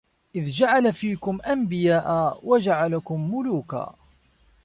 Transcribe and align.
إذْ 0.35 0.45
جَعَلَ 0.45 0.93
فِيكُمْ 0.93 1.39
أَنْبِيَاءَ 1.41 2.39
وَجَعَلَكُمْ 2.43 3.35
مُلُوكًا 3.35 3.95